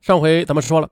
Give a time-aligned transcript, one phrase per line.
[0.00, 0.88] 上回咱们说了，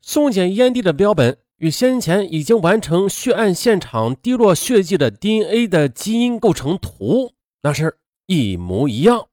[0.00, 9.28] 送检烟蒂的标本与先前已经完成血案现场滴落血迹的 DNA 的基因构成图，那是一模一样。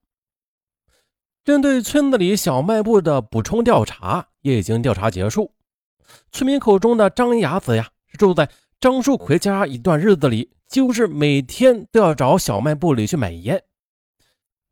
[1.45, 5.53] 针对村子里小卖部的补充调查也已经调查结束。
[6.31, 8.49] 村民口中的张牙子呀，是住在
[8.81, 13.63] 张树奎家一段日子里，几乎是每天都要找小卖部里去买烟。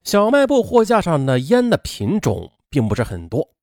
[0.04, 3.56] 小卖部货架上的烟的品种并不是很多，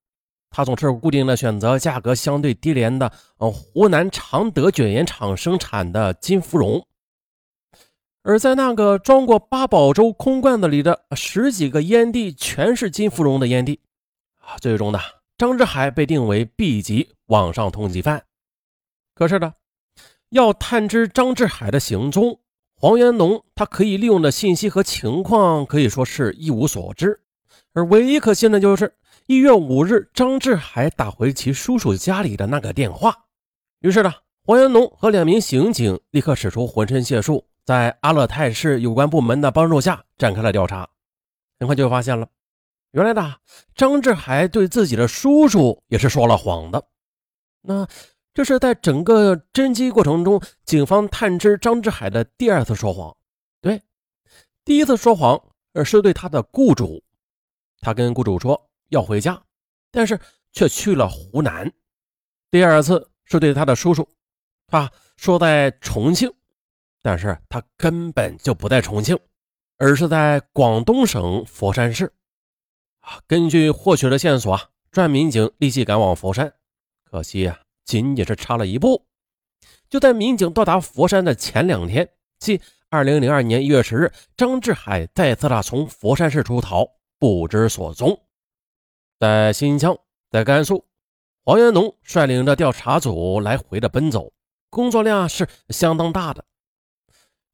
[0.55, 6.87] 他总是固定的选择价格相对低廉的，呃，湖南常德卷烟厂生产的金芙蓉。
[8.23, 13.81] 而在那个装过八宝粥空罐子里的十几个烟蒂全是金芙蓉的烟蒂，
[14.37, 14.99] 啊，最终呢，
[15.37, 18.23] 张志海被定为 B 级网上通缉犯。
[19.13, 19.55] 可是呢，
[20.29, 22.39] 要探知张志海的行踪，
[22.77, 27.19] 黄元农他可以利用的信息和情况可以说是一无所知。
[27.73, 28.93] 而唯一可信的就是
[29.27, 33.25] 一月五日张志海打回其叔叔家里的那个电话。
[33.79, 37.43] 于是呢，黄元龙和两名刑警立刻使出浑身解数。
[37.65, 40.87] 在阿勒泰市有关部门的帮助下，展开了调查。
[41.59, 42.27] 很快就发现了，
[42.91, 43.39] 原来的
[43.73, 46.87] 张志海对自己的叔叔也是说了谎的。
[47.63, 47.87] 那
[48.31, 53.17] 这是在整个侦缉过程中，警方探知张志海的第二次说谎。
[53.59, 53.81] 对，
[54.63, 55.41] 第一次说谎
[55.83, 57.03] 是对他的雇主，
[57.81, 59.41] 他跟雇主说要回家，
[59.91, 60.19] 但是
[60.51, 61.71] 却去了湖南。
[62.51, 64.07] 第二次是对他的叔叔，
[64.67, 66.31] 啊说在重庆。
[67.01, 69.15] 但是他根本就不在重庆，
[69.77, 72.11] 而是在广东省佛山市。
[73.01, 76.51] 啊，根据获取的线索啊，专案民警立即赶往佛山。
[77.03, 79.05] 可惜呀，仅仅是差了一步。
[79.87, 86.87] 就在民警到达佛山的前两天，即二零零二年一月十日，张志海再次的从佛山市出逃，
[87.19, 88.19] 不知所踪。
[89.25, 89.97] 在新疆，
[90.29, 90.85] 在甘肃，
[91.43, 94.31] 黄元农率领着调查组来回的奔走，
[94.69, 96.45] 工作量是相当大的。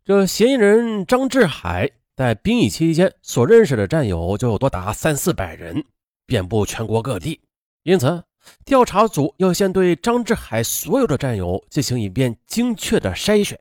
[0.03, 5.85] 这嫌疑人张志海在兵役期间所认识的战友就多达三四百人，
[6.25, 7.39] 遍布全国各地。
[7.83, 8.21] 因此，
[8.65, 13.57] 调查组要先对张志海所有的战友进行一遍精确的筛选，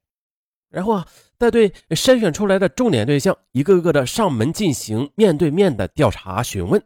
[0.69, 1.07] 然后啊，
[1.39, 6.83] 再对筛选出来的重点对象一个个的上门进行面对面的调查询问。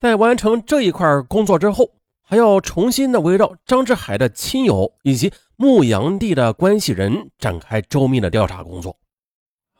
[0.00, 1.90] 在完成这一块工作之后，
[2.22, 5.32] 还要重新的围绕张志海的亲友以及。
[5.60, 8.96] 牧羊地的关系人展开周密的调查工作，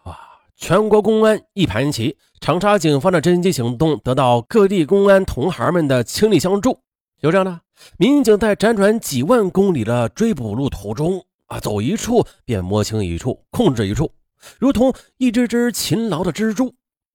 [0.03, 0.19] 啊！
[0.56, 6.81] 全国公安一盘棋，长沙警方的侦缉行动得到各地公安同行们的倾力相助。
[7.23, 7.61] 就这样呢，
[7.97, 14.11] 民警在辗转几万公里的追捕路途中，啊，走一处便摸清一处，控制一处，
[14.59, 16.75] 如同一只只勤劳的蜘蛛，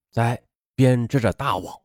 [0.10, 0.42] 在
[0.74, 1.83] 编织着大网。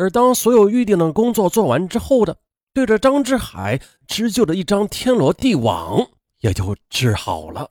[0.00, 2.38] 而当所有预定的工作做完之后的。
[2.72, 7.68] 对着张志海织就的一张天罗地网也就织好了。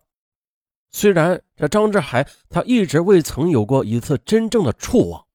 [0.91, 5.25] 虽然这张志海他一直未曾有过一次真正的触网，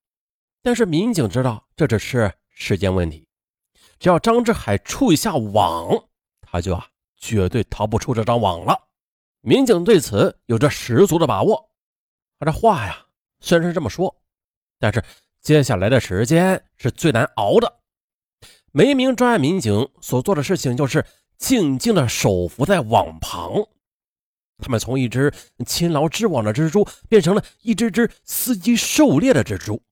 [0.62, 3.26] 但是民警知道这只是时间问题。
[3.98, 6.08] 只要张志海触一下网，
[6.42, 8.78] 他就啊绝对逃不出这张网了。
[9.40, 11.70] 民警对此有着十足的把握。
[12.38, 13.06] 他这话呀
[13.40, 14.14] 虽然是这么说，
[14.78, 15.02] 但是
[15.44, 17.80] 接下来的时间是最难熬的。
[18.72, 21.04] 每一名专案民警所做的事情，就是
[21.36, 23.52] 静静的守伏在网旁。
[24.58, 25.30] 他们从一只
[25.66, 29.82] 勤劳织网的蜘蛛，变成了一只只伺机狩猎的蜘蛛。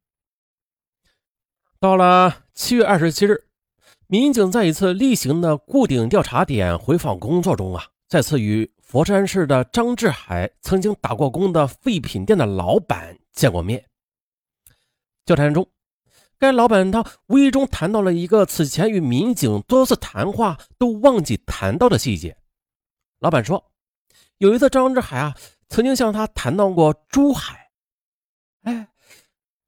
[1.79, 3.45] 到了七月二十七日，
[4.07, 13.92] 民警在一次例行的固定调查点回访工作中啊，再次与佛山市的张志海曾经打过工的废品店的老板见过面。
[15.25, 15.69] 交谈中。
[16.39, 22.37] 该老板他无意中谈到了一个此前与民警多次谈话都忘记谈到的细节。
[23.21, 23.71] 老板说，
[24.39, 25.37] 有一次张志海啊
[25.69, 27.71] 曾经向他谈到过珠海。
[28.63, 28.89] 哎，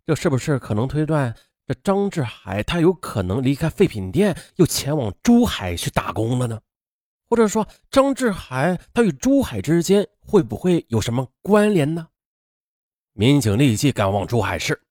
[0.05, 1.35] 这是不是可能推断
[1.67, 6.61] 这张志海他有可能离开废品店，又前往珠海去打工了呢？
[7.27, 12.09] 或者说，张志海他与珠海之间会不会有什么关联呢？
[13.13, 14.84] 民警立即赶往珠海市，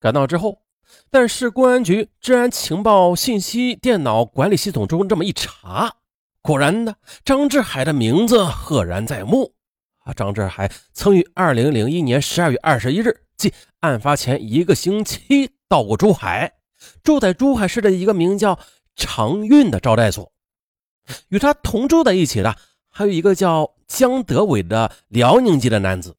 [0.00, 0.62] 赶到之后。
[1.10, 5.96] 但是公安局治安情报信息电脑管理系统中这么一查，
[6.40, 6.94] 果然呢，
[7.24, 9.54] 张志海的名字赫然在目。
[10.04, 16.52] 啊，张志海曾于二零零一年十二月二十一日，即案发前一个星期到过珠海，
[17.02, 18.56] 住在珠海市的一个名叫
[18.94, 20.32] 长运的招待所。
[21.28, 22.56] 与他同住在一起的
[22.88, 26.16] 还有一个叫江德伟的辽宁籍的男子。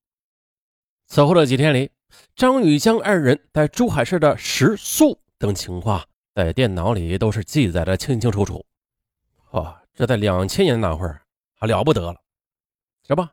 [1.08, 1.92] 此后的几天里。
[2.38, 6.06] 张宇江二人在珠海市的食宿等情况
[6.36, 8.64] 在电脑里都是记载的清清楚楚。
[9.54, 11.20] 哇，这在两千年那会儿
[11.56, 12.22] 还了不得了，
[13.08, 13.32] 是吧？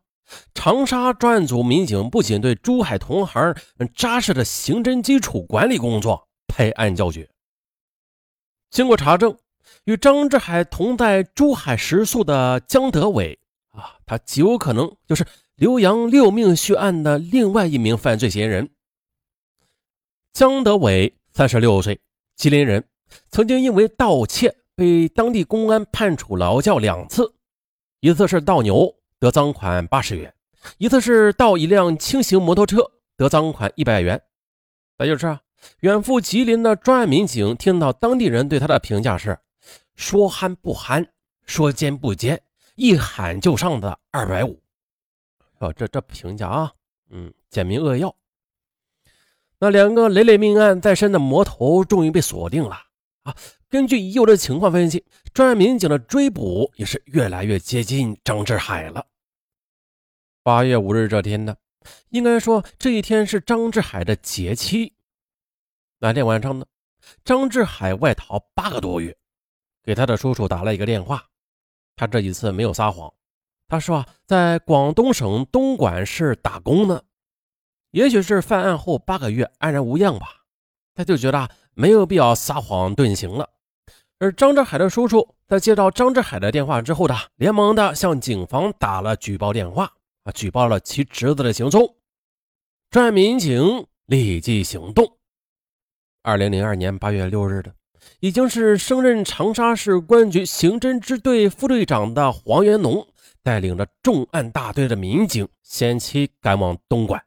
[0.55, 3.55] 长沙专案组民警不仅对珠海同行
[3.95, 7.29] 扎实的刑侦基础管理工作拍案叫绝。
[8.71, 9.37] 经过查证，
[9.85, 18.71] 与张志海同在珠海食宿的江德伟啊，他极有可能就是刘洋六命血案的另外一名犯罪嫌疑人。
[20.35, 22.01] 江德伟三十六岁，
[22.35, 22.85] 吉林人，
[23.31, 27.33] 曾经因为盗窃被当地公安判处劳教两次，
[28.01, 28.93] 一次是盗牛。
[29.21, 30.35] 得赃款八十元，
[30.77, 34.21] 一次是盗一辆轻型摩托车，得赃款一百元。
[34.99, 35.41] 再就是啊，
[35.81, 39.39] 远赴吉林的专案民警听到当地人对他的评价是：
[39.95, 41.07] 说憨不憨，
[41.47, 42.43] 说奸不奸，
[42.75, 44.61] 一喊就上的二百五。
[45.59, 46.73] 哦，这这评价啊，
[47.11, 48.15] 嗯，简明扼要。
[49.65, 52.77] 那两个累累命案在身的魔头终于被锁定了
[53.23, 53.35] 啊！
[53.71, 59.07] 根据已有的情况分析，专案民警的追捕也是越来越接近张志海了。
[60.43, 61.57] 八月五日这天呢，
[62.11, 64.93] 应该说这一天是张志海的节期。
[65.99, 66.67] 那天晚上呢，
[67.25, 69.17] 张志海外逃八个多月，
[69.83, 71.25] 给他的叔叔打了一个电话。
[71.97, 73.11] 他这一次没有撒谎，
[73.67, 77.03] 他说啊，在广东省东莞市打工呢。
[77.95, 80.27] 也许是犯案后八个月安然无恙吧，
[80.97, 83.49] 他就觉得没有必要撒谎遁形了。
[84.19, 89.93] 而张志海的叔叔在接到张志海的电话之后呢，连忙的向警方打了举报电话。
[90.25, 90.33] 啊！
[90.33, 91.95] 举报了其侄子的行踪，
[92.91, 95.19] 专案民警立即行动。
[96.23, 97.73] 二零零二年八月六日的，
[98.21, 103.07] 已经是升任长沙市公安局刑侦支队副队长的黄元龙，
[103.43, 107.23] 带领着重案大队的民警，先期赶往东莞。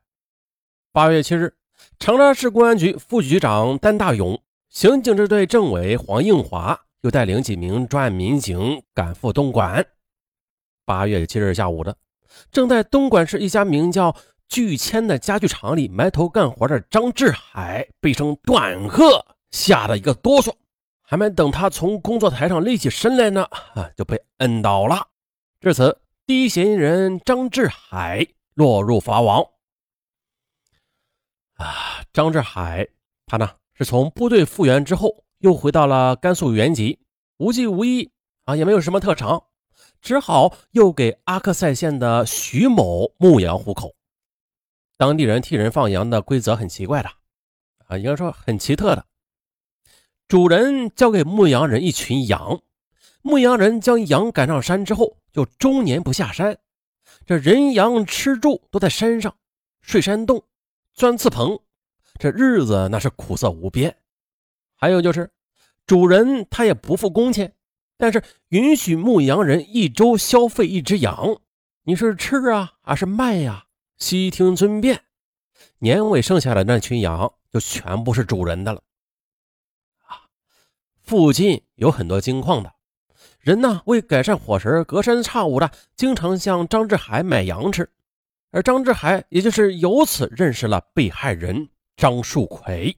[0.98, 1.54] 八月七日，
[2.00, 9.86] 长沙市公安局副局长单大勇、刑警支队政委黄应华又带领几名专案民警赶赴东莞。
[10.86, 11.96] 八月七日下午的。
[12.52, 14.16] 正在东莞市一家名叫
[14.50, 20.52] “巨谦”的家具厂里埋头干活的张志海，被声断喝吓得一个哆嗦，
[21.04, 23.44] 还没等他从工作台上立起身来呢，
[23.76, 25.10] 啊，就被摁倒了。
[25.62, 29.46] 至此，第一嫌疑人张志海落入法网。
[31.58, 32.88] 啊，张志海，
[33.26, 37.00] 他呢是从部队复员之后，又回到了甘肃原籍，
[37.38, 38.12] 无技无艺
[38.46, 39.44] 啊，也没有什么特长。
[40.00, 43.96] 只好又给阿克塞县的徐某牧羊户口。
[44.96, 47.10] 当地人替人放羊的规则很奇怪的，
[47.88, 49.06] 啊，应该说很奇特的。
[50.28, 52.62] 主人交给牧羊人一群羊，
[53.22, 56.58] 牧羊人将羊赶上山之后，就终年不下山。
[57.26, 59.36] 这人羊吃住都在山上，
[59.82, 60.44] 睡山洞，
[60.98, 61.60] 钻刺棚，
[62.18, 63.96] 这日子那是苦涩无边。
[64.74, 65.30] 还有就是，
[65.86, 67.54] 主人他也不付工钱。
[67.98, 71.38] 但是允许牧羊人一周消费一只羊，
[71.84, 73.66] 你是吃啊还是卖呀？
[74.00, 75.04] 悉听尊便。
[75.78, 78.82] 年尾剩下的那群羊就全部是主人的了。
[80.08, 80.26] 啊，
[81.04, 82.74] 附近有很多金矿的
[83.40, 87.88] 人呢，为改善伙食，隔三差五的经常向张志海买羊吃，
[88.52, 92.98] 而张志海也就是由此认识了被害人张树奎。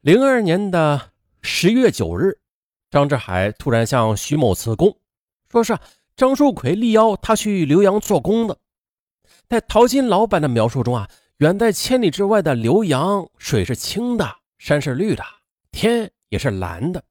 [0.00, 2.38] 零二年的十月九日。
[2.90, 4.98] 张志海突然向徐某辞工，
[5.50, 5.78] 说是
[6.14, 8.58] 张树奎力邀他去浏阳做工的。
[9.48, 15.24] 在淘金老板的描述中啊，远在千里之外的浏阳，水是清的，山是绿的，
[15.70, 17.02] 天也是蓝的，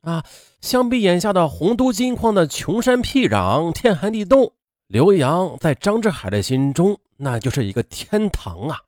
[0.00, 0.24] 啊，
[0.62, 4.54] 相比眼下的洪都金矿的穷山僻壤、天寒地冻，
[4.86, 8.78] 刘阳在张志海的心中那就是一个天堂啊！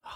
[0.00, 0.10] 啊，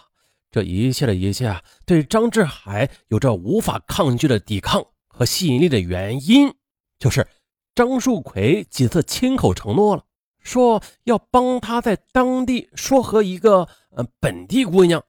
[0.50, 4.84] 这一切的一切啊，对张志海有着无法抗拒的抵抗。
[5.16, 6.52] 和吸引力的原因，
[6.98, 7.24] 就是
[7.72, 10.04] 张树奎几次亲口承诺了，
[10.42, 15.00] 说要帮他在当地说和一个呃本地姑娘，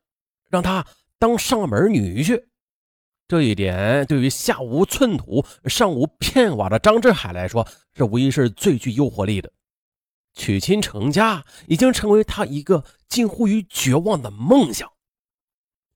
[0.47, 0.85] 让他
[1.17, 2.43] 当上门女婿。
[3.27, 9.51] 这一点对于下无寸土、上无片瓦的张志海来说，这无疑是最具诱惑力的。
[10.35, 14.91] 娶亲成家已经成为他一个近乎于绝望的梦想。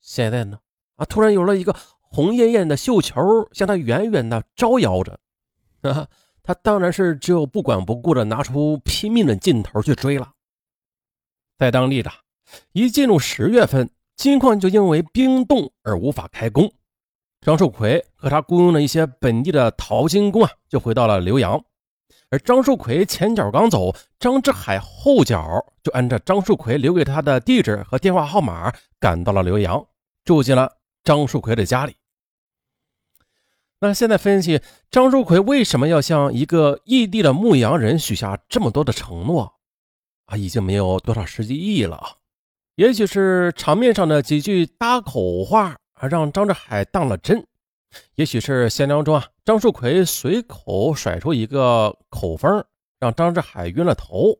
[0.01, 0.59] 现在呢，
[0.95, 1.75] 啊，突然有了一个。
[2.11, 5.19] 红艳艳的绣球向他远远的招摇着，
[5.81, 6.07] 啊，
[6.41, 10.31] 他当然是只有不管不顾的拿出拼命的劲头去追了。
[11.55, 12.11] 在当地的，
[12.71, 16.73] 一进入十月份，金矿就因为冰冻而无法开工。
[17.41, 21.63] 张树奎和他雇佣的一些本地的淘金工啊，就回到了浏阳。
[22.31, 29.83] 而张树奎前脚刚走，张志海后脚就按照张树奎留给他的地址和电话号码赶到了浏阳，
[30.23, 31.95] 住进了张树奎的家里。
[33.79, 39.55] 那现在分析张树奎为什么要向一个异地的牧羊人许下这么多的承诺
[40.25, 42.17] 啊，已经没有多少实际意义了。
[42.75, 47.41] 也许是场面上的几句搭口话啊，让张志海当了真；
[48.15, 52.63] 也许是闲聊中啊，张树奎随口甩出一个口风，
[52.99, 54.37] 让张志海晕了头。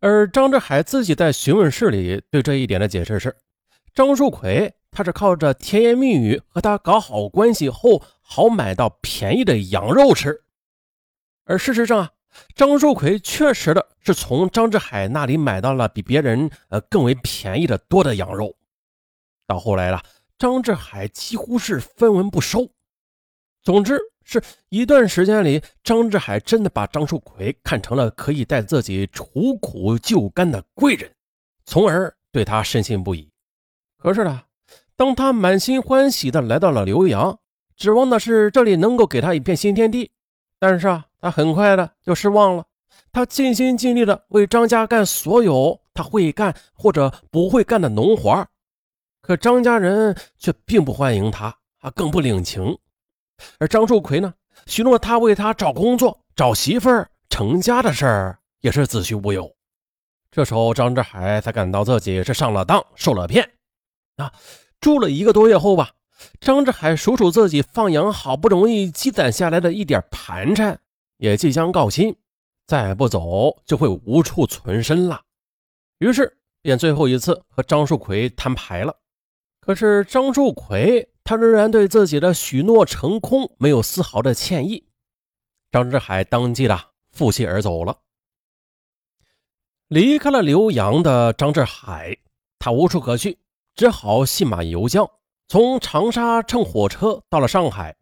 [0.00, 3.36] 而张志海自己在询问室里对这一点的解释是：
[3.94, 4.74] 张树奎。
[4.96, 10.44] 他是靠着甜言蜜语和他搞好关系后，好买到便宜的羊肉吃。
[11.42, 12.10] 而事实上啊，
[12.54, 18.54] 张树奎确实的是从张志海那里买到了比别人呃更为便宜的多的羊肉。
[19.48, 20.00] 到后来了，
[20.38, 22.68] 张志海几乎是分文不收。
[23.62, 31.10] 总之是一段时间里，张志海真的把张树奎看成了可以带自己除苦救甘的贵人，
[31.64, 33.30] 从而对他深信不疑。
[33.98, 34.42] 可是呢？
[34.96, 37.38] 当他满心欢喜的来到了浏阳，
[37.74, 40.12] 指望的是这里能够给他一片新天地，
[40.60, 42.64] 但是啊，他很快的就失望了。
[43.10, 48.46] 他尽心尽力的为张家干所有他会干或者不会干的农活，
[49.26, 51.46] 可张家人却并不欢迎他，
[51.78, 52.76] 啊，更不领情。
[53.58, 54.34] 而张树奎呢，
[54.66, 59.50] 许诺他为他找工作、找媳妇儿、成家的事儿也是子虚乌有。
[60.30, 63.50] 这时候，张志海才感到自己是上了当，受了骗，
[64.16, 64.30] 啊。
[64.78, 65.92] 住了一个多月后吧，
[66.38, 70.78] 张志海数数自己放羊好不容易积攒下来的一点盘缠，
[71.16, 72.14] 也即将告罄，
[72.66, 75.22] 再不走就会无处存身了。
[75.96, 78.94] 于是便最后一次和张树奎摊牌了。
[79.64, 84.86] 可是张树奎他仍然对自己的许诺成空没有丝毫的歉意。
[85.72, 86.78] 张志海当即的
[87.12, 87.98] 负气而走了。
[89.88, 92.18] 离开了浏阳的张志海，
[92.58, 93.38] 他无处可去。
[93.74, 95.10] 只好信马由缰，
[95.48, 97.96] 从长沙乘火车到了上海，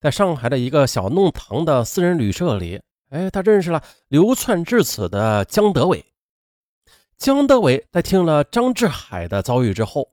[0.00, 6.04] 在上海的一个小弄堂的私人旅社里，哎，他认识了流窜至此的江德伟。
[7.16, 10.12] 江德伟在听了张志海的遭遇之后，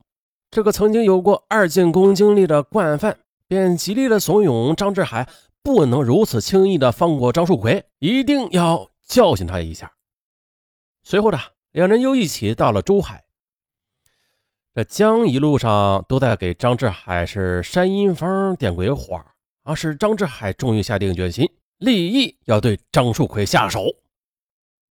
[0.51, 3.17] 这个曾经有过二进宫经历的惯犯，
[3.47, 5.29] 便极力的怂恿张志海
[5.63, 9.93] 不能如此轻易的放过张树奎，一定要教训他一下。
[11.03, 11.39] 随后呢，
[11.71, 13.23] 两人又一起到了珠海。
[14.75, 19.23] 这江一路上都在给张志海是山阴风点鬼火，
[19.63, 23.85] 啊，使张志海终于下定决心，立意要对张树奎下手。